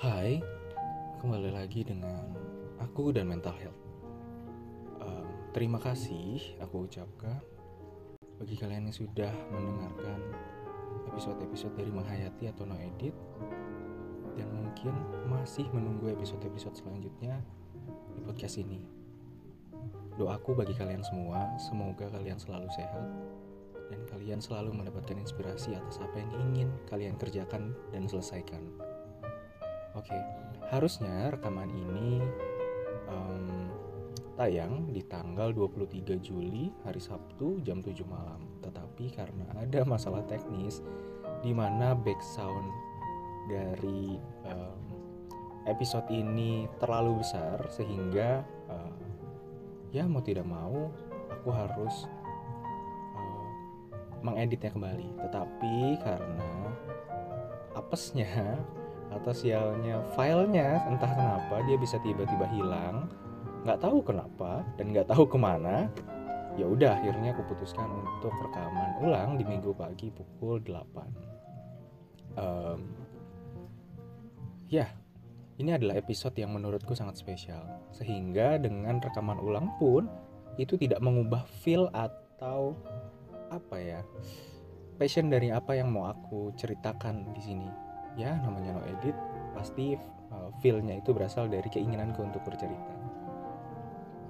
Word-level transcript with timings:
Hai, 0.00 0.40
kembali 1.20 1.52
lagi 1.52 1.84
dengan 1.84 2.32
aku 2.80 3.12
dan 3.12 3.28
mental 3.28 3.52
health. 3.52 3.76
Um, 4.96 5.28
terima 5.52 5.76
kasih 5.76 6.56
aku 6.56 6.88
ucapkan 6.88 7.36
bagi 8.40 8.56
kalian 8.56 8.88
yang 8.88 8.96
sudah 8.96 9.28
mendengarkan 9.52 10.24
episode-episode 11.12 11.76
dari 11.76 11.92
Menghayati 11.92 12.48
atau 12.48 12.64
No 12.64 12.80
Edit 12.80 13.12
dan 14.40 14.48
mungkin 14.56 14.96
masih 15.28 15.68
menunggu 15.76 16.16
episode-episode 16.16 16.80
selanjutnya 16.80 17.36
di 18.16 18.24
podcast 18.24 18.56
ini. 18.56 18.80
Doaku 20.16 20.56
bagi 20.56 20.72
kalian 20.80 21.04
semua, 21.04 21.44
semoga 21.60 22.08
kalian 22.08 22.40
selalu 22.40 22.72
sehat 22.72 23.04
dan 23.92 24.00
kalian 24.08 24.40
selalu 24.40 24.80
mendapatkan 24.80 25.20
inspirasi 25.20 25.76
atas 25.76 26.00
apa 26.00 26.24
yang 26.24 26.32
ingin 26.48 26.68
kalian 26.88 27.20
kerjakan 27.20 27.76
dan 27.92 28.08
selesaikan. 28.08 28.64
Oke, 29.98 30.14
harusnya 30.70 31.34
rekaman 31.34 31.66
ini 31.66 32.22
um, 33.10 33.66
tayang 34.38 34.86
di 34.94 35.02
tanggal 35.02 35.50
23 35.50 36.14
Juli 36.22 36.70
hari 36.86 37.02
Sabtu 37.02 37.58
jam 37.66 37.82
7 37.82 38.06
malam. 38.06 38.38
Tetapi 38.62 39.10
karena 39.10 39.50
ada 39.58 39.82
masalah 39.82 40.22
teknis 40.30 40.78
di 41.42 41.50
mana 41.50 41.98
background 41.98 42.70
dari 43.50 44.14
um, 44.46 44.80
episode 45.66 46.06
ini 46.14 46.70
terlalu 46.78 47.26
besar 47.26 47.58
sehingga 47.74 48.46
uh, 48.70 48.94
ya 49.90 50.06
mau 50.06 50.22
tidak 50.22 50.46
mau 50.46 50.86
aku 51.34 51.50
harus 51.50 52.06
uh, 53.18 53.48
mengeditnya 54.22 54.70
kembali. 54.70 55.18
Tetapi 55.18 55.98
karena 55.98 56.52
apesnya 57.74 58.54
atau 59.10 59.32
sialnya 59.34 60.00
filenya 60.14 60.86
entah 60.86 61.10
kenapa 61.10 61.62
dia 61.66 61.76
bisa 61.76 61.98
tiba-tiba 62.00 62.46
hilang 62.50 63.10
nggak 63.66 63.82
tahu 63.82 64.00
kenapa 64.00 64.64
dan 64.78 64.94
nggak 64.94 65.10
tahu 65.10 65.26
ke 65.28 65.36
mana 65.36 65.90
ya 66.56 66.66
udah 66.66 66.96
akhirnya 66.98 67.34
aku 67.36 67.42
putuskan 67.52 67.86
untuk 67.90 68.32
rekaman 68.40 68.96
ulang 69.02 69.36
di 69.36 69.44
minggu 69.44 69.74
pagi 69.76 70.08
pukul 70.10 70.62
8 70.62 72.38
um, 72.38 72.80
ya 74.70 74.86
ini 75.60 75.76
adalah 75.76 76.00
episode 76.00 76.32
yang 76.40 76.56
menurutku 76.56 76.96
sangat 76.96 77.20
spesial. 77.20 77.60
Sehingga 77.92 78.56
dengan 78.56 78.96
rekaman 78.96 79.36
ulang 79.36 79.76
pun 79.76 80.08
itu 80.56 80.80
tidak 80.80 81.04
mengubah 81.04 81.44
feel 81.60 81.92
atau 81.92 82.72
apa 83.52 83.76
ya 83.76 84.00
passion 84.96 85.26
dari 85.26 85.50
apa 85.50 85.74
yang 85.74 85.90
mau 85.90 86.06
aku 86.06 86.54
ceritakan 86.54 87.34
di 87.34 87.42
sini 87.42 87.68
ya 88.18 88.38
namanya 88.42 88.78
no 88.78 88.82
edit 88.86 89.14
pasti 89.54 89.94
uh, 90.30 90.50
feelnya 90.62 90.98
itu 90.98 91.10
berasal 91.14 91.50
dari 91.50 91.66
keinginanku 91.66 92.22
untuk 92.22 92.42
bercerita. 92.46 92.94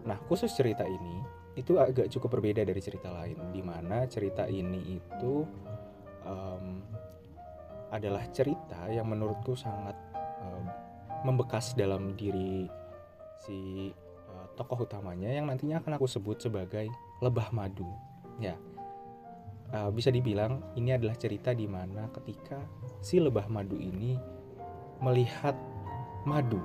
Nah 0.09 0.19
khusus 0.29 0.53
cerita 0.53 0.85
ini 0.85 1.23
itu 1.59 1.77
agak 1.77 2.09
cukup 2.09 2.41
berbeda 2.41 2.65
dari 2.65 2.81
cerita 2.81 3.11
lain 3.11 3.53
di 3.53 3.61
mana 3.61 4.07
cerita 4.07 4.47
ini 4.47 4.97
itu 4.97 5.45
um, 6.25 6.81
adalah 7.91 8.23
cerita 8.31 8.87
yang 8.87 9.11
menurutku 9.11 9.59
sangat 9.59 9.99
um, 10.41 10.65
membekas 11.27 11.75
dalam 11.75 12.15
diri 12.15 12.71
si 13.43 13.91
uh, 14.31 14.47
tokoh 14.55 14.87
utamanya 14.87 15.29
yang 15.29 15.51
nantinya 15.51 15.83
akan 15.83 15.99
aku 15.99 16.07
sebut 16.07 16.39
sebagai 16.39 16.87
lebah 17.21 17.51
madu. 17.51 17.89
Ya 18.41 18.57
uh, 19.75 19.91
bisa 19.91 20.11
dibilang 20.11 20.63
ini 20.77 20.95
adalah 20.95 21.17
cerita 21.17 21.55
di 21.55 21.67
mana 21.67 22.11
ketika 22.15 22.59
si 23.03 23.19
lebah 23.23 23.47
madu 23.47 23.79
ini 23.79 24.19
melihat 25.01 25.57
madu. 26.29 26.61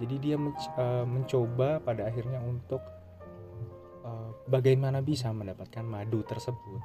Jadi 0.00 0.16
dia 0.16 0.36
uh, 0.40 1.04
mencoba 1.04 1.82
pada 1.82 2.08
akhirnya 2.08 2.40
untuk 2.40 2.80
uh, 4.06 4.30
bagaimana 4.48 5.04
bisa 5.04 5.28
mendapatkan 5.32 5.84
madu 5.84 6.24
tersebut. 6.24 6.80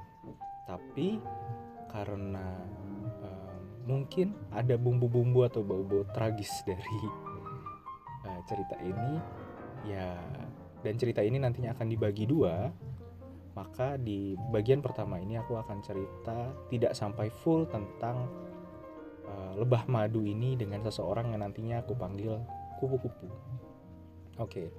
Tapi 0.65 1.21
karena 1.93 2.57
mungkin 3.85 4.33
ada 4.49 4.81
bumbu-bumbu 4.81 5.45
atau 5.45 5.61
bau-bau 5.61 6.09
tragis 6.09 6.49
dari 6.67 7.05
cerita 8.49 8.75
ini, 8.81 9.21
ya 9.85 10.17
dan 10.81 10.93
cerita 11.01 11.21
ini 11.25 11.41
nantinya 11.41 11.73
akan 11.73 11.87
dibagi 11.89 12.29
dua 12.29 12.73
maka 13.55 13.95
di 13.95 14.35
bagian 14.51 14.83
pertama 14.83 15.15
ini 15.15 15.39
aku 15.39 15.55
akan 15.55 15.79
cerita 15.79 16.51
tidak 16.67 16.91
sampai 16.91 17.31
full 17.31 17.63
tentang 17.71 18.27
uh, 19.25 19.53
lebah 19.55 19.87
madu 19.87 20.27
ini 20.27 20.59
dengan 20.59 20.83
seseorang 20.83 21.31
yang 21.31 21.41
nantinya 21.41 21.79
aku 21.79 21.95
panggil 21.95 22.35
kupu-kupu. 22.77 23.31
Oke, 24.43 24.75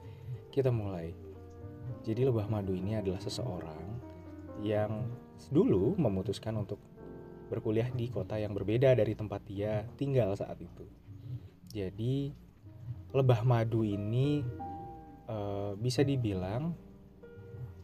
kita 0.53 0.69
mulai. 0.69 1.17
Jadi 2.05 2.29
lebah 2.29 2.45
madu 2.53 2.77
ini 2.77 3.01
adalah 3.01 3.19
seseorang 3.19 3.97
yang 4.61 5.09
dulu 5.49 5.97
memutuskan 5.97 6.61
untuk 6.61 6.77
berkuliah 7.49 7.89
di 7.89 8.13
kota 8.13 8.37
yang 8.37 8.53
berbeda 8.53 8.93
dari 8.93 9.17
tempat 9.17 9.41
dia 9.49 9.89
tinggal 9.97 10.37
saat 10.37 10.61
itu. 10.61 10.85
Jadi 11.73 12.29
lebah 13.17 13.41
madu 13.49 13.81
ini 13.87 14.45
uh, 15.31 15.73
bisa 15.79 16.05
dibilang 16.05 16.77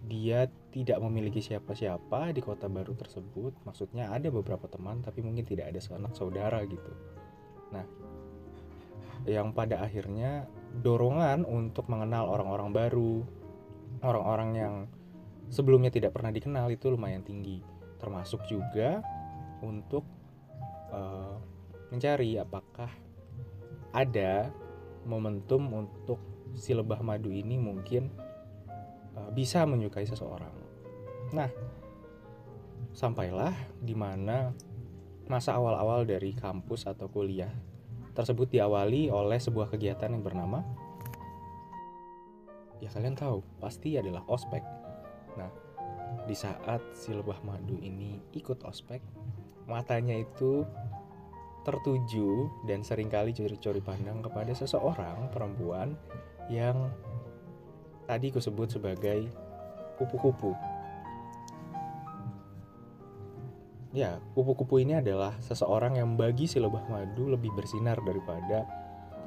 dia 0.03 0.51
tidak 0.75 0.99
memiliki 0.99 1.39
siapa-siapa 1.39 2.35
di 2.35 2.43
kota 2.43 2.67
baru 2.67 2.97
tersebut. 2.99 3.55
Maksudnya 3.63 4.11
ada 4.11 4.29
beberapa 4.35 4.67
teman 4.67 4.99
tapi 5.05 5.23
mungkin 5.23 5.47
tidak 5.47 5.71
ada 5.71 5.79
seanak 5.79 6.17
saudara 6.19 6.63
gitu. 6.67 6.93
Nah, 7.71 7.87
yang 9.29 9.55
pada 9.55 9.87
akhirnya 9.87 10.51
dorongan 10.83 11.47
untuk 11.47 11.87
mengenal 11.87 12.27
orang-orang 12.27 12.71
baru, 12.75 13.15
orang-orang 14.03 14.51
yang 14.59 14.75
sebelumnya 15.53 15.95
tidak 15.95 16.17
pernah 16.17 16.35
dikenal 16.35 16.67
itu 16.75 16.91
lumayan 16.91 17.23
tinggi. 17.23 17.63
Termasuk 18.03 18.43
juga 18.51 18.99
untuk 19.63 20.03
uh, 20.91 21.39
mencari 21.95 22.41
apakah 22.43 22.91
ada 23.95 24.51
momentum 25.07 25.87
untuk 25.87 26.19
si 26.59 26.75
lebah 26.75 26.99
madu 27.05 27.31
ini 27.31 27.61
mungkin 27.61 28.11
bisa 29.33 29.65
menyukai 29.65 30.05
seseorang. 30.05 30.53
Nah, 31.33 31.49
sampailah 32.93 33.57
di 33.81 33.97
mana 33.97 34.53
masa 35.27 35.57
awal-awal 35.57 36.05
dari 36.05 36.37
kampus 36.37 36.85
atau 36.85 37.09
kuliah 37.09 37.53
tersebut 38.13 38.53
diawali 38.53 39.09
oleh 39.09 39.41
sebuah 39.41 39.73
kegiatan 39.73 40.13
yang 40.13 40.21
bernama 40.21 40.61
ya 42.83 42.91
kalian 42.91 43.15
tahu 43.15 43.47
pasti 43.63 43.95
adalah 43.95 44.27
ospek. 44.27 44.61
Nah, 45.39 45.49
di 46.27 46.35
saat 46.35 46.83
si 46.99 47.15
lebah 47.15 47.39
madu 47.47 47.79
ini 47.79 48.19
ikut 48.35 48.67
ospek, 48.67 48.99
matanya 49.71 50.19
itu 50.19 50.67
tertuju 51.63 52.51
dan 52.67 52.83
sering 52.83 53.07
kali 53.07 53.31
curi-curi 53.31 53.79
pandang 53.79 54.19
kepada 54.19 54.51
seseorang 54.51 55.31
perempuan 55.31 55.95
yang 56.51 56.91
tadi 58.13 58.29
ku 58.29 58.45
sebut 58.45 58.69
sebagai 58.69 59.33
kupu-kupu. 59.97 60.53
Ya, 63.97 64.21
kupu-kupu 64.37 64.85
ini 64.85 65.01
adalah 65.01 65.37
seseorang 65.41 65.97
yang 65.97 66.17
bagi 66.21 66.45
si 66.45 66.61
lebah 66.61 66.85
madu 66.93 67.33
lebih 67.33 67.57
bersinar 67.57 67.97
daripada 68.05 68.69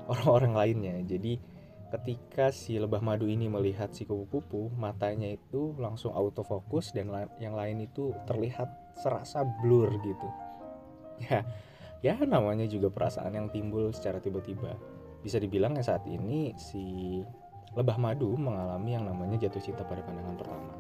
orang-orang 0.06 0.54
lainnya. 0.54 0.96
Jadi 1.02 1.42
ketika 1.90 2.54
si 2.54 2.78
lebah 2.78 3.02
madu 3.02 3.26
ini 3.26 3.50
melihat 3.50 3.90
si 3.90 4.06
kupu-kupu, 4.06 4.70
matanya 4.78 5.34
itu 5.34 5.74
langsung 5.82 6.14
autofokus 6.14 6.94
dan 6.94 7.10
yang 7.42 7.58
lain 7.58 7.90
itu 7.90 8.14
terlihat 8.30 8.70
serasa 9.02 9.42
blur 9.66 9.90
gitu. 10.06 10.30
Ya, 11.16 11.42
ya 12.04 12.20
namanya 12.22 12.68
juga 12.70 12.94
perasaan 12.94 13.34
yang 13.34 13.48
timbul 13.50 13.90
secara 13.96 14.22
tiba-tiba. 14.22 14.78
Bisa 15.26 15.42
dibilang 15.42 15.74
ya 15.74 15.82
saat 15.82 16.06
ini 16.06 16.54
si 16.60 17.24
lebah 17.76 18.00
madu 18.00 18.32
mengalami 18.40 18.96
yang 18.96 19.04
namanya 19.04 19.36
jatuh 19.36 19.60
cinta 19.60 19.84
pada 19.84 20.00
pandangan 20.02 20.36
pertama. 20.40 20.74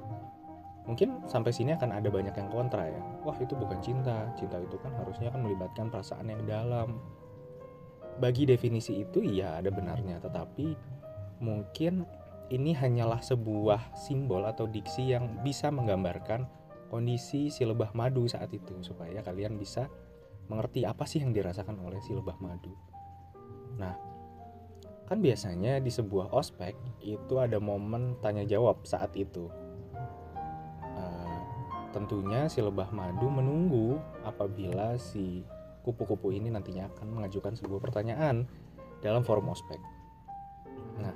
Mungkin 0.86 1.26
sampai 1.26 1.50
sini 1.50 1.74
akan 1.74 1.98
ada 1.98 2.08
banyak 2.14 2.32
yang 2.32 2.50
kontra 2.50 2.86
ya. 2.88 3.02
Wah 3.26 3.36
itu 3.42 3.58
bukan 3.58 3.82
cinta, 3.82 4.30
cinta 4.38 4.62
itu 4.62 4.78
kan 4.80 4.94
harusnya 4.96 5.34
kan 5.34 5.42
melibatkan 5.42 5.90
perasaan 5.90 6.30
yang 6.30 6.46
dalam. 6.46 7.02
Bagi 8.22 8.48
definisi 8.48 9.04
itu 9.04 9.20
iya 9.20 9.60
ada 9.60 9.74
benarnya, 9.74 10.24
tetapi 10.24 10.78
mungkin 11.44 12.08
ini 12.54 12.72
hanyalah 12.78 13.20
sebuah 13.20 13.98
simbol 13.98 14.46
atau 14.46 14.70
diksi 14.70 15.12
yang 15.12 15.42
bisa 15.42 15.74
menggambarkan 15.74 16.46
kondisi 16.94 17.50
si 17.50 17.66
lebah 17.66 17.92
madu 17.98 18.30
saat 18.30 18.54
itu 18.54 18.78
supaya 18.86 19.26
kalian 19.26 19.58
bisa 19.58 19.90
mengerti 20.46 20.86
apa 20.86 21.10
sih 21.10 21.26
yang 21.26 21.34
dirasakan 21.34 21.82
oleh 21.82 21.98
si 22.06 22.14
lebah 22.14 22.38
madu. 22.38 22.72
Nah, 23.82 23.98
kan 25.06 25.22
biasanya 25.22 25.78
di 25.82 25.94
sebuah 25.94 26.34
ospek 26.34 26.74
itu 27.02 27.38
ada 27.38 27.62
momen 27.62 28.18
tanya 28.22 28.42
jawab 28.46 28.82
saat 28.86 29.14
itu 29.14 29.48
tentunya 31.96 32.52
si 32.52 32.60
lebah 32.60 32.92
madu 32.92 33.32
menunggu 33.32 33.96
apabila 34.28 35.00
si 35.00 35.48
kupu-kupu 35.88 36.36
ini 36.36 36.52
nantinya 36.52 36.92
akan 36.92 37.08
mengajukan 37.08 37.56
sebuah 37.56 37.80
pertanyaan 37.80 38.44
dalam 39.00 39.24
forum 39.24 39.48
ospek. 39.48 39.80
Nah, 41.00 41.16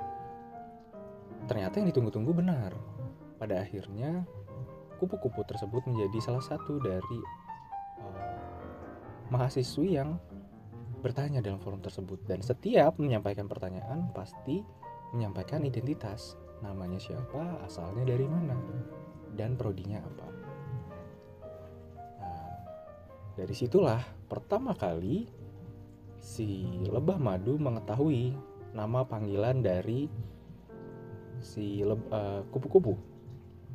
ternyata 1.52 1.84
yang 1.84 1.92
ditunggu-tunggu 1.92 2.32
benar. 2.32 2.72
Pada 3.36 3.60
akhirnya, 3.60 4.24
kupu-kupu 5.04 5.44
tersebut 5.44 5.84
menjadi 5.84 6.20
salah 6.24 6.44
satu 6.44 6.80
dari 6.80 7.20
uh, 8.00 8.40
mahasiswi 9.28 10.00
yang 10.00 10.16
bertanya 11.00 11.40
dalam 11.40 11.58
forum 11.58 11.82
tersebut. 11.82 12.22
Dan 12.28 12.44
setiap 12.44 13.00
menyampaikan 13.00 13.48
pertanyaan 13.48 14.12
pasti 14.12 14.62
menyampaikan 15.16 15.64
identitas. 15.66 16.38
Namanya 16.60 17.00
siapa 17.00 17.64
asalnya 17.64 18.04
dari 18.04 18.28
mana 18.28 18.56
dan 19.34 19.56
prodinya 19.56 20.04
apa. 20.04 20.28
Nah, 22.20 22.54
dari 23.40 23.56
situlah 23.56 24.04
pertama 24.28 24.76
kali 24.76 25.26
si 26.20 26.68
lebah 26.86 27.16
madu 27.16 27.56
mengetahui 27.56 28.36
nama 28.76 29.08
panggilan 29.08 29.64
dari 29.64 30.12
si 31.40 31.82
uh, 31.82 32.44
kupu-kupu. 32.52 33.00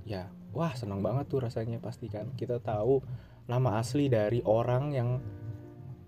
Ya 0.04 0.28
wah 0.54 0.72
senang 0.78 1.02
banget 1.02 1.26
tuh 1.28 1.42
rasanya 1.42 1.82
pasti 1.82 2.06
kan 2.06 2.30
kita 2.38 2.62
tahu 2.62 3.02
nama 3.50 3.82
asli 3.82 4.06
dari 4.08 4.40
orang 4.46 4.94
yang 4.94 5.10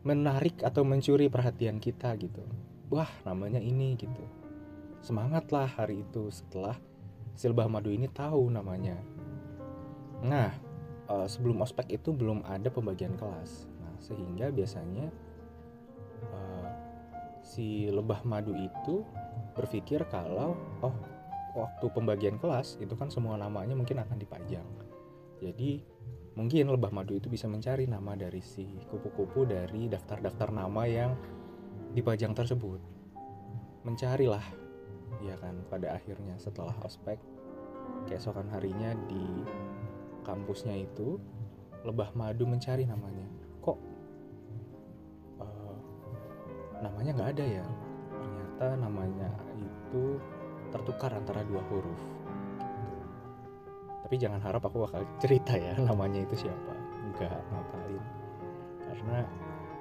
menarik 0.07 0.63
atau 0.63 0.87
mencuri 0.87 1.27
perhatian 1.27 1.83
kita 1.83 2.15
gitu. 2.15 2.47
Wah 2.95 3.11
namanya 3.27 3.59
ini 3.59 3.99
gitu. 3.99 4.23
Semangatlah 5.03 5.67
hari 5.67 6.07
itu 6.07 6.31
setelah 6.31 6.79
Silbah 7.35 7.67
Madu 7.67 7.91
ini 7.91 8.07
tahu 8.07 8.47
namanya. 8.55 8.95
Nah 10.23 10.55
uh, 11.11 11.27
sebelum 11.27 11.59
ospek 11.67 11.99
itu 11.99 12.15
belum 12.15 12.47
ada 12.47 12.71
pembagian 12.71 13.19
kelas. 13.19 13.67
Nah 13.83 13.99
sehingga 13.99 14.55
biasanya 14.55 15.11
uh, 16.31 16.71
si 17.43 17.91
lebah 17.91 18.23
madu 18.23 18.55
itu 18.55 19.03
berpikir 19.59 20.07
kalau 20.07 20.55
oh 20.87 20.95
waktu 21.59 21.87
pembagian 21.91 22.39
kelas 22.39 22.79
itu 22.79 22.95
kan 22.95 23.11
semua 23.11 23.35
namanya 23.35 23.75
mungkin 23.75 23.99
akan 23.99 24.23
dipajang. 24.23 24.67
Jadi 25.43 25.83
mungkin 26.37 26.69
lebah 26.69 26.93
madu 26.93 27.17
itu 27.17 27.33
bisa 27.33 27.49
mencari 27.49 27.89
nama 27.89 28.13
dari 28.13 28.45
si 28.45 28.69
kupu-kupu 28.93 29.49
dari 29.49 29.89
daftar-daftar 29.89 30.53
nama 30.53 30.85
yang 30.85 31.17
dipajang 31.97 32.37
tersebut. 32.37 32.77
Mencarilah, 33.89 34.45
ya 35.25 35.35
kan, 35.41 35.65
pada 35.73 35.97
akhirnya 35.97 36.37
setelah 36.37 36.77
ospek, 36.85 37.17
keesokan 38.05 38.53
harinya 38.53 38.93
di 39.09 39.25
kampusnya 40.29 40.77
itu, 40.77 41.17
lebah 41.89 42.13
madu 42.13 42.45
mencari 42.45 42.85
namanya. 42.85 43.25
Kok 43.65 43.79
uh, 45.41 45.77
namanya 46.85 47.11
nggak 47.17 47.31
ada 47.33 47.45
ya? 47.49 47.67
Ternyata 48.13 48.67
namanya 48.77 49.31
itu 49.57 50.21
tertukar 50.69 51.17
antara 51.17 51.41
dua 51.49 51.65
huruf 51.73 52.16
tapi 54.07 54.23
jangan 54.23 54.39
harap 54.39 54.63
aku 54.63 54.87
bakal 54.87 55.03
cerita 55.19 55.59
ya 55.59 55.75
namanya 55.91 56.23
itu 56.23 56.47
siapa. 56.47 56.73
Enggak 57.11 57.43
ngapain. 57.51 58.03
Karena 58.87 59.19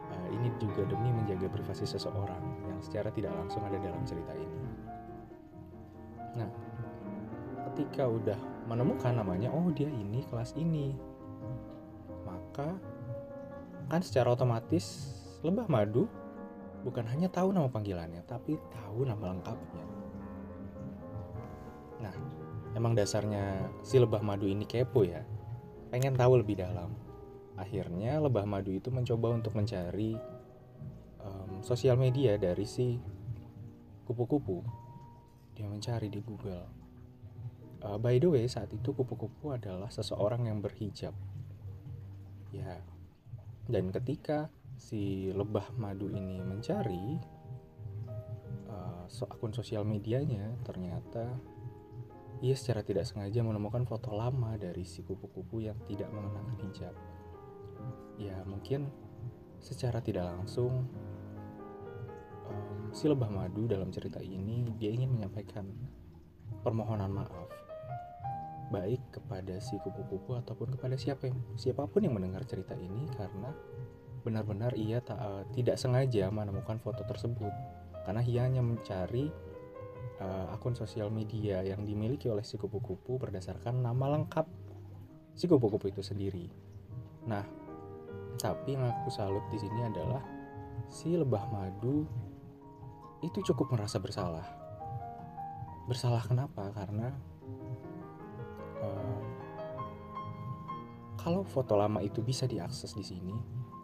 uh, 0.10 0.28
ini 0.34 0.50
juga 0.58 0.82
demi 0.90 1.14
menjaga 1.14 1.46
privasi 1.46 1.86
seseorang 1.86 2.42
yang 2.66 2.82
secara 2.82 3.14
tidak 3.14 3.38
langsung 3.38 3.62
ada 3.62 3.78
dalam 3.78 4.02
cerita 4.02 4.34
ini. 4.34 4.62
Nah 6.42 6.50
ketika 7.70 8.10
udah 8.10 8.66
menemukan 8.66 9.14
namanya 9.14 9.54
oh 9.54 9.70
dia 9.70 9.94
ini 9.94 10.26
kelas 10.26 10.58
ini 10.58 10.98
maka 12.26 12.74
kan 13.94 14.02
secara 14.02 14.34
otomatis 14.34 15.14
lebah 15.46 15.70
madu 15.70 16.10
bukan 16.82 17.06
hanya 17.14 17.30
tahu 17.30 17.54
nama 17.54 17.70
panggilannya 17.70 18.26
tapi 18.26 18.58
tahu 18.74 19.06
nama 19.06 19.38
lengkapnya. 19.38 19.86
Nah 22.02 22.35
Emang 22.76 22.92
dasarnya 22.92 23.72
si 23.88 23.96
lebah 23.96 24.20
madu 24.20 24.52
ini 24.52 24.68
kepo 24.68 25.08
ya, 25.08 25.24
pengen 25.96 26.12
tahu 26.12 26.44
lebih 26.44 26.60
dalam. 26.60 26.92
Akhirnya 27.56 28.20
lebah 28.20 28.44
madu 28.44 28.76
itu 28.76 28.92
mencoba 28.92 29.32
untuk 29.32 29.56
mencari 29.56 30.20
um, 31.24 31.64
sosial 31.64 31.96
media 31.96 32.36
dari 32.36 32.68
si 32.68 33.00
kupu-kupu. 34.04 34.60
Dia 35.56 35.72
mencari 35.72 36.12
di 36.12 36.20
Google. 36.20 36.68
Uh, 37.80 37.96
by 37.96 38.20
the 38.20 38.28
way, 38.28 38.44
saat 38.44 38.68
itu 38.76 38.92
kupu-kupu 38.92 39.56
adalah 39.56 39.88
seseorang 39.88 40.52
yang 40.52 40.60
berhijab. 40.60 41.16
Ya, 42.52 42.84
dan 43.72 43.90
ketika 43.96 44.52
si 44.76 45.32
lebah 45.32 45.72
madu 45.80 46.12
ini 46.12 46.44
mencari 46.44 47.24
uh, 48.68 49.08
akun 49.08 49.56
sosial 49.56 49.88
medianya, 49.88 50.54
ternyata 50.68 51.40
ia 52.44 52.56
secara 52.56 52.84
tidak 52.84 53.08
sengaja 53.08 53.40
menemukan 53.44 53.88
foto 53.88 54.12
lama 54.12 54.60
dari 54.60 54.84
si 54.84 55.04
kupu-kupu 55.06 55.64
yang 55.64 55.78
tidak 55.88 56.12
mengenakan 56.12 56.58
hijab. 56.68 56.96
Ya, 58.20 58.36
mungkin 58.48 58.92
secara 59.60 60.04
tidak 60.04 60.28
langsung 60.28 60.88
si 62.96 63.12
lebah 63.12 63.28
madu 63.28 63.68
dalam 63.68 63.92
cerita 63.92 64.24
ini 64.24 64.64
dia 64.80 64.88
ingin 64.88 65.12
menyampaikan 65.12 65.68
permohonan 66.64 67.12
maaf 67.12 67.50
baik 68.72 69.02
kepada 69.14 69.60
si 69.62 69.78
kupu-kupu 69.84 70.40
ataupun 70.40 70.74
kepada 70.74 70.96
siapa 70.98 71.30
yang, 71.30 71.38
siapa 71.60 71.86
pun 71.86 72.02
yang 72.02 72.18
mendengar 72.18 72.48
cerita 72.48 72.74
ini 72.74 73.06
karena 73.14 73.54
benar-benar 74.26 74.74
ia 74.74 75.04
tak, 75.06 75.22
uh, 75.22 75.46
tidak 75.54 75.78
sengaja 75.78 76.34
menemukan 76.34 76.82
foto 76.82 77.06
tersebut 77.06 77.54
karena 78.10 78.22
ia 78.26 78.42
hanya 78.46 78.66
mencari 78.66 79.30
uh, 80.22 80.54
akun 80.56 80.76
sosial 80.76 81.12
media 81.12 81.64
yang 81.66 81.84
dimiliki 81.84 82.32
oleh 82.32 82.44
si 82.46 82.56
kupu-kupu 82.56 83.20
berdasarkan 83.20 83.84
nama 83.84 84.16
lengkap 84.16 84.46
si 85.36 85.46
kupu-kupu 85.52 85.92
itu 85.92 86.00
sendiri. 86.00 86.48
Nah, 87.28 87.44
tapi 88.40 88.76
yang 88.76 88.88
aku 88.88 89.12
salut 89.12 89.44
di 89.52 89.60
sini 89.60 89.84
adalah 89.84 90.24
si 90.88 91.16
lebah 91.16 91.44
madu 91.52 92.08
itu 93.24 93.40
cukup 93.52 93.76
merasa 93.76 94.00
bersalah. 94.00 94.46
Bersalah 95.90 96.24
kenapa? 96.24 96.72
Karena 96.72 97.12
uh, 98.80 99.22
kalau 101.20 101.42
foto 101.42 101.74
lama 101.74 102.00
itu 102.06 102.22
bisa 102.22 102.46
diakses 102.46 102.94
di 102.94 103.04
sini 103.04 103.36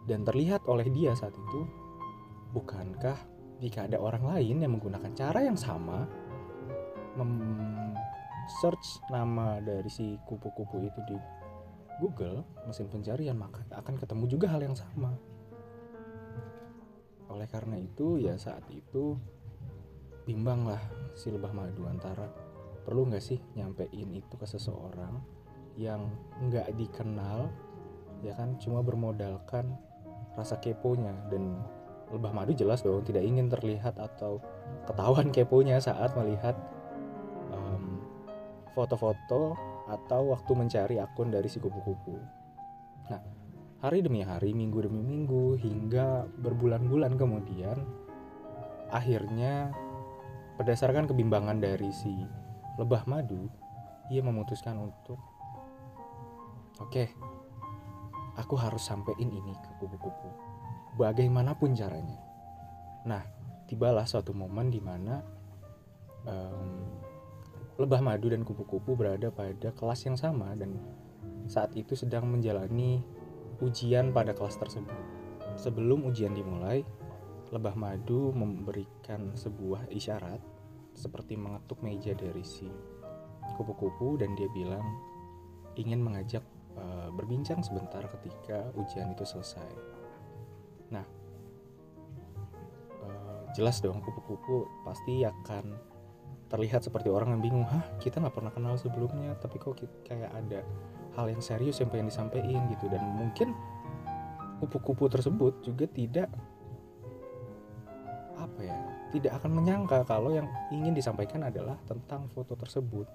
dan 0.06 0.22
terlihat 0.22 0.66
oleh 0.70 0.86
dia 0.90 1.14
saat 1.14 1.34
itu, 1.34 1.60
bukankah 2.54 3.18
jika 3.62 3.86
ada 3.86 3.98
orang 4.02 4.26
lain 4.26 4.62
yang 4.62 4.74
menggunakan 4.74 5.14
cara 5.14 5.46
yang 5.46 5.54
sama 5.54 6.06
search 8.60 9.00
nama 9.12 9.62
dari 9.62 9.88
si 9.88 10.18
kupu-kupu 10.26 10.82
itu 10.82 11.00
di 11.06 11.16
Google 12.00 12.42
mesin 12.66 12.88
pencarian 12.90 13.36
maka 13.38 13.62
akan 13.70 13.94
ketemu 14.00 14.24
juga 14.26 14.46
hal 14.50 14.64
yang 14.64 14.74
sama. 14.74 15.14
Oleh 17.30 17.48
karena 17.48 17.78
itu 17.78 18.20
ya 18.20 18.36
saat 18.36 18.64
itu 18.72 19.16
bimbang 20.26 20.66
lah 20.66 20.82
si 21.14 21.30
lebah 21.30 21.50
madu 21.54 21.86
antara 21.86 22.30
perlu 22.82 23.06
nggak 23.06 23.22
sih 23.22 23.38
nyampein 23.54 24.10
itu 24.10 24.34
ke 24.34 24.46
seseorang 24.46 25.22
yang 25.78 26.10
nggak 26.42 26.74
dikenal 26.76 27.48
ya 28.24 28.34
kan? 28.36 28.56
Cuma 28.58 28.80
bermodalkan 28.80 29.72
rasa 30.36 30.58
keponya. 30.58 31.12
Dan 31.28 31.60
lebah 32.12 32.32
madu 32.32 32.52
jelas 32.52 32.84
dong 32.84 33.04
tidak 33.04 33.24
ingin 33.24 33.48
terlihat 33.48 33.96
atau 33.96 34.42
ketahuan 34.84 35.32
keponya 35.32 35.80
saat 35.80 36.12
melihat 36.12 36.52
foto-foto 38.72 39.56
atau 39.88 40.32
waktu 40.32 40.52
mencari 40.56 40.96
akun 40.98 41.28
dari 41.28 41.48
si 41.48 41.60
kupu-kupu. 41.60 42.16
Nah, 43.10 43.20
hari 43.84 44.00
demi 44.00 44.22
hari, 44.22 44.54
minggu 44.56 44.88
demi 44.88 45.02
minggu, 45.02 45.58
hingga 45.58 46.24
berbulan-bulan 46.40 47.18
kemudian, 47.18 47.76
akhirnya 48.88 49.74
berdasarkan 50.56 51.10
kebimbangan 51.10 51.58
dari 51.58 51.90
si 51.90 52.12
lebah 52.78 53.04
madu, 53.10 53.50
ia 54.08 54.22
memutuskan 54.24 54.78
untuk, 54.78 55.18
oke, 56.78 56.88
okay, 56.88 57.08
aku 58.38 58.54
harus 58.56 58.80
sampein 58.86 59.28
ini 59.28 59.52
ke 59.58 59.70
kupu-kupu, 59.82 60.30
bagaimanapun 60.96 61.76
caranya. 61.76 62.20
Nah, 63.02 63.22
tibalah 63.66 64.06
suatu 64.06 64.30
momen 64.30 64.70
di 64.70 64.78
mana 64.78 65.18
um, 66.22 67.01
lebah 67.82 67.98
madu 67.98 68.30
dan 68.30 68.46
kupu-kupu 68.46 68.94
berada 68.94 69.34
pada 69.34 69.74
kelas 69.74 70.06
yang 70.06 70.14
sama 70.14 70.54
dan 70.54 70.78
saat 71.50 71.74
itu 71.74 71.98
sedang 71.98 72.30
menjalani 72.30 73.02
ujian 73.58 74.14
pada 74.14 74.30
kelas 74.30 74.54
tersebut. 74.54 75.02
Sebelum 75.58 76.06
ujian 76.06 76.30
dimulai, 76.30 76.86
lebah 77.50 77.74
madu 77.74 78.30
memberikan 78.30 79.34
sebuah 79.34 79.90
isyarat 79.90 80.38
seperti 80.94 81.34
mengetuk 81.34 81.82
meja 81.82 82.14
dari 82.14 82.46
si 82.46 82.70
kupu-kupu 83.58 84.14
dan 84.14 84.38
dia 84.38 84.46
bilang 84.54 84.86
ingin 85.74 85.98
mengajak 85.98 86.46
uh, 86.78 87.10
berbincang 87.10 87.66
sebentar 87.66 88.06
ketika 88.06 88.70
ujian 88.78 89.10
itu 89.10 89.26
selesai. 89.26 89.72
Nah, 90.94 91.04
uh, 93.02 93.42
jelas 93.58 93.82
dong 93.82 93.98
kupu-kupu 94.06 94.70
pasti 94.86 95.26
akan 95.26 95.91
terlihat 96.52 96.84
seperti 96.84 97.08
orang 97.08 97.32
yang 97.32 97.42
bingung 97.42 97.64
hah 97.64 97.80
kita 97.96 98.20
nggak 98.20 98.36
pernah 98.36 98.52
kenal 98.52 98.76
sebelumnya 98.76 99.32
tapi 99.40 99.56
kok 99.56 99.80
kayak 100.04 100.28
ada 100.36 100.60
hal 101.16 101.26
yang 101.28 101.40
serius 101.40 101.80
yang 101.80 101.88
pengen 101.88 102.12
disampaikan 102.12 102.68
gitu. 102.72 102.88
Dan 102.88 103.02
mungkin 103.16 103.56
kupu-kupu 104.60 105.08
tersebut 105.08 105.64
juga 105.64 105.88
tidak 105.88 106.28
apa 108.36 108.60
ya 108.64 108.76
tidak 109.14 109.38
akan 109.38 109.50
menyangka 109.54 110.02
kalau 110.08 110.34
yang 110.34 110.48
ingin 110.72 110.96
disampaikan 110.96 111.46
adalah 111.46 111.76
tentang 111.84 112.28
foto 112.32 112.56
tersebut. 112.56 113.06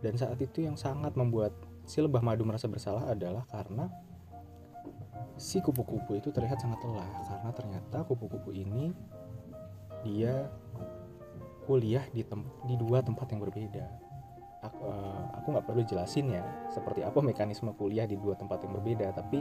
Dan 0.00 0.16
saat 0.16 0.40
itu 0.40 0.64
yang 0.64 0.80
sangat 0.80 1.12
membuat 1.12 1.52
si 1.84 2.00
lebah 2.00 2.24
madu 2.24 2.48
merasa 2.48 2.64
bersalah 2.64 3.12
adalah 3.12 3.44
karena 3.52 3.92
si 5.36 5.60
kupu-kupu 5.60 6.16
itu 6.16 6.32
terlihat 6.32 6.56
sangat 6.56 6.80
lelah. 6.80 7.08
Karena 7.28 7.50
ternyata 7.52 7.98
kupu-kupu 8.08 8.56
ini 8.56 8.96
dia 10.00 10.48
kuliah 11.70 12.02
di 12.10 12.26
di 12.66 12.74
dua 12.74 12.98
tempat 12.98 13.30
yang 13.30 13.46
berbeda. 13.46 13.86
Aku 14.66 14.90
uh, 14.90 15.38
aku 15.38 15.54
nggak 15.54 15.66
perlu 15.70 15.82
jelasin 15.86 16.34
ya 16.34 16.42
seperti 16.74 17.06
apa 17.06 17.22
mekanisme 17.22 17.70
kuliah 17.78 18.10
di 18.10 18.18
dua 18.18 18.34
tempat 18.34 18.66
yang 18.66 18.74
berbeda, 18.74 19.14
tapi 19.14 19.38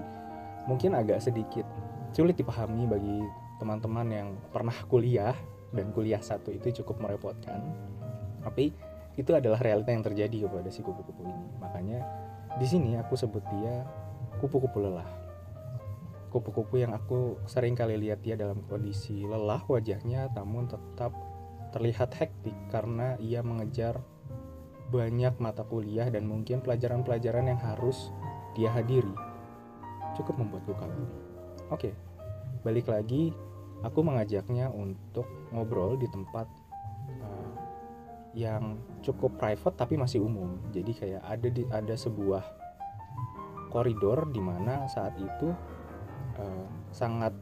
mungkin 0.70 0.94
agak 0.94 1.26
sedikit 1.26 1.66
sulit 2.14 2.38
dipahami 2.38 2.86
bagi 2.86 3.26
teman-teman 3.58 4.08
yang 4.14 4.28
pernah 4.54 4.78
kuliah 4.86 5.34
dan 5.74 5.90
kuliah 5.90 6.22
satu 6.22 6.54
itu 6.54 6.86
cukup 6.86 7.02
merepotkan. 7.02 7.66
Tapi 8.46 8.70
itu 9.18 9.32
adalah 9.34 9.58
realita 9.58 9.90
yang 9.90 10.06
terjadi 10.06 10.46
kepada 10.46 10.70
si 10.70 10.86
kupu-kupu 10.86 11.26
ini. 11.26 11.48
Makanya 11.58 12.00
di 12.62 12.66
sini 12.70 12.94
aku 12.96 13.18
sebut 13.18 13.42
dia 13.58 13.82
kupu-kupu 14.38 14.86
lelah. 14.86 15.10
Kupu-kupu 16.30 16.78
yang 16.78 16.94
aku 16.94 17.42
sering 17.50 17.74
kali 17.74 17.98
lihat 17.98 18.22
dia 18.22 18.38
dalam 18.38 18.62
kondisi 18.70 19.26
lelah 19.26 19.66
wajahnya 19.66 20.30
namun 20.38 20.70
tetap 20.70 21.10
terlihat 21.70 22.14
hektik 22.18 22.56
karena 22.74 23.16
ia 23.22 23.46
mengejar 23.46 24.02
banyak 24.90 25.38
mata 25.38 25.62
kuliah 25.62 26.10
dan 26.10 26.26
mungkin 26.26 26.66
pelajaran-pelajaran 26.66 27.46
yang 27.54 27.62
harus 27.62 28.10
dia 28.58 28.74
hadiri. 28.74 29.14
Cukup 30.18 30.42
membuatku 30.42 30.74
kagum. 30.74 31.10
Oke, 31.70 31.94
balik 32.66 32.90
lagi, 32.90 33.30
aku 33.86 34.02
mengajaknya 34.02 34.74
untuk 34.74 35.30
ngobrol 35.54 35.94
di 35.94 36.10
tempat 36.10 36.50
uh, 37.22 37.54
yang 38.34 38.82
cukup 39.06 39.38
private 39.38 39.78
tapi 39.78 39.94
masih 39.94 40.26
umum. 40.26 40.58
Jadi 40.74 40.92
kayak 40.98 41.22
ada 41.22 41.48
di 41.54 41.64
ada 41.70 41.94
sebuah 41.94 42.42
koridor 43.70 44.34
di 44.34 44.42
mana 44.42 44.90
saat 44.90 45.14
itu 45.22 45.54
uh, 46.42 46.68
sangat 46.90 47.38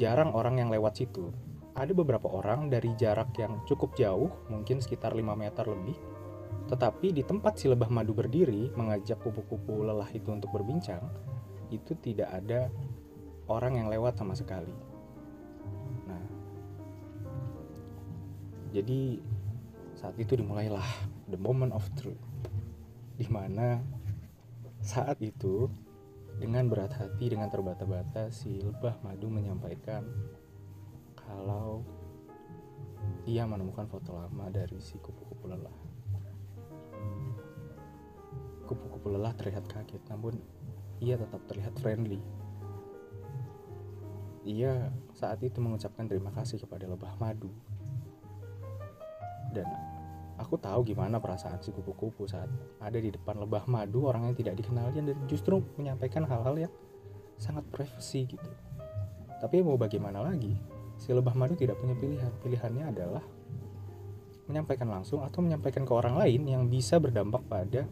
jarang 0.00 0.32
orang 0.32 0.60
yang 0.60 0.72
lewat 0.72 1.04
situ 1.04 1.28
ada 1.76 1.92
beberapa 1.92 2.32
orang 2.32 2.72
dari 2.72 2.96
jarak 2.96 3.36
yang 3.36 3.60
cukup 3.68 3.92
jauh, 3.94 4.32
mungkin 4.48 4.80
sekitar 4.80 5.12
5 5.12 5.36
meter 5.36 5.64
lebih, 5.68 5.96
tetapi 6.72 7.12
di 7.12 7.22
tempat 7.22 7.60
si 7.60 7.68
lebah 7.68 7.92
madu 7.92 8.16
berdiri 8.16 8.72
mengajak 8.74 9.20
kupu-kupu 9.20 9.84
lelah 9.84 10.08
itu 10.16 10.32
untuk 10.32 10.50
berbincang, 10.56 11.04
itu 11.68 11.92
tidak 12.00 12.32
ada 12.32 12.72
orang 13.46 13.76
yang 13.76 13.92
lewat 13.92 14.16
sama 14.16 14.32
sekali. 14.32 14.72
Nah, 16.08 16.24
jadi 18.72 19.20
saat 19.92 20.16
itu 20.16 20.32
dimulailah 20.32 20.86
the 21.28 21.38
moment 21.38 21.76
of 21.76 21.84
truth, 21.92 22.18
di 23.20 23.28
mana 23.28 23.84
saat 24.80 25.20
itu 25.20 25.68
dengan 26.36 26.68
berat 26.68 26.92
hati 26.92 27.32
dengan 27.32 27.48
terbata-bata 27.48 28.28
si 28.28 28.60
lebah 28.60 29.00
madu 29.00 29.32
menyampaikan 29.32 30.04
kalau 31.26 31.82
ia 33.26 33.42
menemukan 33.42 33.90
foto 33.90 34.14
lama 34.14 34.46
dari 34.48 34.78
si 34.78 34.96
kupu-kupu 35.02 35.50
lelah. 35.50 35.76
Kupu-kupu 38.66 39.10
lelah 39.10 39.34
terlihat 39.34 39.66
kaget, 39.66 40.02
namun 40.10 40.38
ia 41.02 41.18
tetap 41.18 41.42
terlihat 41.50 41.74
friendly. 41.82 42.22
Ia 44.46 44.94
saat 45.10 45.42
itu 45.42 45.58
mengucapkan 45.58 46.06
terima 46.06 46.30
kasih 46.30 46.62
kepada 46.62 46.86
lebah 46.86 47.18
madu. 47.18 47.50
Dan 49.50 49.66
aku 50.38 50.54
tahu 50.54 50.86
gimana 50.86 51.18
perasaan 51.18 51.58
si 51.58 51.74
kupu-kupu 51.74 52.30
saat 52.30 52.46
ada 52.78 52.98
di 52.98 53.10
depan 53.10 53.42
lebah 53.42 53.66
madu 53.66 54.06
orang 54.06 54.30
yang 54.30 54.36
tidak 54.38 54.54
dikenal 54.62 54.94
dan 54.94 55.18
justru 55.26 55.66
menyampaikan 55.74 56.22
hal-hal 56.22 56.54
yang 56.54 56.72
sangat 57.42 57.66
privasi 57.74 58.30
gitu. 58.30 58.50
Tapi 59.42 59.60
mau 59.66 59.74
bagaimana 59.74 60.22
lagi? 60.22 60.75
Si 60.96 61.12
lebah 61.12 61.36
madu 61.36 61.56
tidak 61.56 61.76
punya 61.80 61.94
pilihan. 61.96 62.32
Pilihannya 62.40 62.84
adalah 62.90 63.24
menyampaikan 64.46 64.88
langsung 64.90 65.26
atau 65.26 65.42
menyampaikan 65.42 65.82
ke 65.82 65.92
orang 65.92 66.16
lain 66.16 66.42
yang 66.46 66.62
bisa 66.70 67.02
berdampak 67.02 67.42
pada 67.50 67.84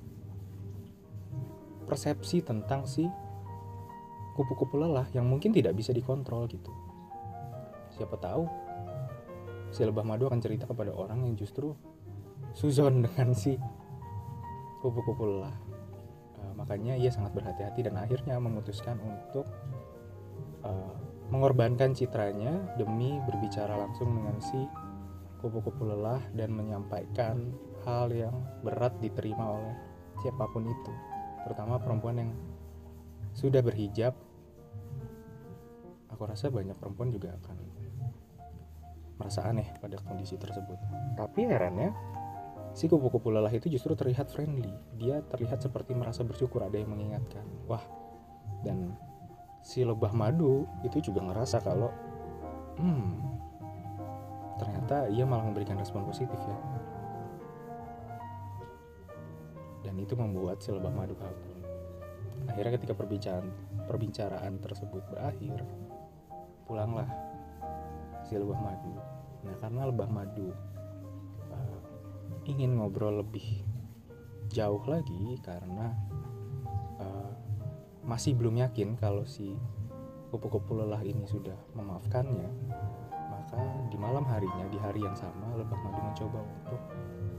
persepsi 1.85 2.41
tentang 2.41 2.87
si 2.89 3.05
kupu-kupu 4.35 4.81
lelah 4.81 5.07
yang 5.15 5.27
mungkin 5.27 5.55
tidak 5.55 5.77
bisa 5.79 5.95
dikontrol 5.95 6.47
gitu. 6.51 6.71
Siapa 7.95 8.19
tahu 8.19 8.47
si 9.71 9.83
lebah 9.83 10.07
madu 10.07 10.27
akan 10.27 10.39
cerita 10.43 10.67
kepada 10.67 10.95
orang 10.95 11.27
yang 11.27 11.35
justru 11.35 11.75
suzon 12.55 13.03
dengan 13.03 13.35
si 13.35 13.59
kupu-kupu 14.83 15.27
lelah. 15.27 15.55
Uh, 16.39 16.53
makanya 16.55 16.95
ia 16.95 17.11
sangat 17.11 17.35
berhati-hati 17.35 17.87
dan 17.87 17.99
akhirnya 17.99 18.39
memutuskan 18.39 18.99
untuk 19.03 19.47
uh, 20.63 21.04
mengorbankan 21.33 21.97
citranya 21.97 22.77
demi 22.77 23.17
berbicara 23.25 23.77
langsung 23.81 24.13
dengan 24.13 24.37
si 24.41 24.61
kupu-kupu 25.41 25.85
lelah 25.85 26.21
dan 26.33 26.53
menyampaikan 26.57 27.53
hal 27.85 28.09
yang 28.13 28.33
berat 28.65 28.97
diterima 29.01 29.61
oleh 29.61 29.77
siapa 30.25 30.49
pun 30.49 30.65
itu, 30.65 30.93
terutama 31.45 31.77
perempuan 31.77 32.17
yang 32.17 32.31
sudah 33.37 33.61
berhijab. 33.61 34.17
Aku 36.09 36.25
rasa 36.25 36.49
banyak 36.49 36.79
perempuan 36.79 37.11
juga 37.11 37.35
akan 37.43 37.59
merasa 39.19 39.45
aneh 39.45 39.67
pada 39.83 39.99
kondisi 40.01 40.39
tersebut. 40.39 40.79
Tapi 41.19 41.45
herannya, 41.45 41.91
si 42.73 42.87
kupu-kupu 42.87 43.35
lelah 43.35 43.51
itu 43.51 43.67
justru 43.67 43.99
terlihat 43.99 44.31
friendly. 44.31 44.71
Dia 44.97 45.23
terlihat 45.27 45.61
seperti 45.61 45.93
merasa 45.93 46.23
bersyukur 46.23 46.63
ada 46.63 46.79
yang 46.79 46.95
mengingatkan. 46.95 47.45
Wah, 47.67 47.83
dan 48.63 48.95
si 49.65 49.81
lebah 49.81 50.13
madu 50.13 50.69
itu 50.85 51.01
juga 51.01 51.25
ngerasa 51.25 51.65
kalau 51.65 51.89
hmm 52.77 53.33
ternyata 54.61 55.11
ia 55.11 55.27
malah 55.27 55.51
memberikan 55.51 55.75
respon 55.75 56.07
positif 56.07 56.39
ya. 56.39 56.59
Dan 59.83 59.99
itu 59.99 60.15
membuat 60.15 60.63
si 60.63 60.71
lebah 60.71 60.93
madu 60.95 61.17
kabur 61.19 61.55
akhirnya 62.49 62.77
ketika 62.77 62.95
perbincangan 62.97 63.47
perbincaraan 63.89 64.61
tersebut 64.61 65.03
berakhir 65.09 65.65
pulanglah 66.69 67.09
si 68.25 68.37
lebah 68.37 68.57
madu. 68.57 68.95
Nah 69.45 69.55
karena 69.61 69.89
lebah 69.89 70.09
madu 70.09 70.49
uh, 71.53 71.81
ingin 72.49 72.81
ngobrol 72.81 73.21
lebih 73.21 73.65
jauh 74.53 74.81
lagi 74.89 75.37
karena 75.45 75.93
masih 78.05 78.37
belum 78.37 78.61
yakin 78.61 79.01
kalau 79.01 79.25
si 79.25 79.57
kupu-kupu 80.29 80.77
lelah 80.77 81.01
ini 81.01 81.25
sudah 81.25 81.57
memaafkannya, 81.73 82.49
maka 83.33 83.61
di 83.89 83.97
malam 83.97 84.27
harinya, 84.29 84.69
di 84.69 84.77
hari 84.77 85.01
yang 85.01 85.17
sama, 85.17 85.57
lebah 85.57 85.79
madu 85.79 86.01
mencoba 86.05 86.41
untuk 86.43 86.81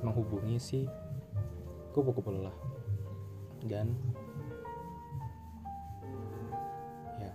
menghubungi 0.02 0.58
si 0.58 0.80
kupu-kupu 1.94 2.34
lelah. 2.34 2.56
Dan 3.66 3.94
ya, 7.22 7.32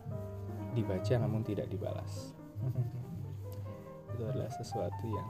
dibaca 0.75 1.15
namun 1.21 1.47
tidak 1.47 1.71
dibalas. 1.71 2.35
Itu 4.17 4.27
adalah 4.27 4.51
sesuatu 4.51 5.07
yang 5.07 5.29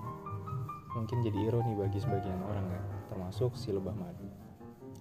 mungkin 0.97 1.21
jadi 1.21 1.53
ironi 1.53 1.77
bagi 1.77 2.01
sebagian 2.01 2.41
orang 2.49 2.65
ya, 2.65 2.83
termasuk 3.13 3.53
si 3.61 3.75
lebah 3.77 3.93
madu. 3.93 4.25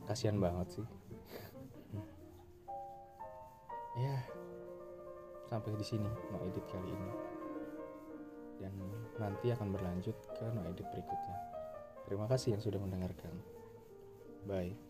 Kasihan 0.09 0.41
banget 0.41 0.81
sih 0.81 0.98
sampai 5.49 5.73
di 5.73 5.85
sini 5.85 6.09
no 6.29 6.37
edit 6.45 6.65
kali 6.69 6.89
ini. 6.93 7.11
Dan 8.61 8.73
nanti 9.17 9.49
akan 9.49 9.73
berlanjut 9.73 10.15
ke 10.37 10.45
no 10.53 10.61
edit 10.69 10.85
berikutnya. 10.93 11.37
Terima 12.05 12.29
kasih 12.29 12.55
yang 12.57 12.61
sudah 12.61 12.77
mendengarkan. 12.77 13.33
Bye 14.45 14.88